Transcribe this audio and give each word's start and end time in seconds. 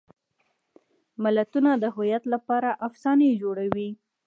ملتونه 1.23 1.71
د 1.77 1.85
هویت 1.95 2.23
لپاره 2.33 2.69
افسانې 2.87 3.29
جوړوي. 3.41 3.89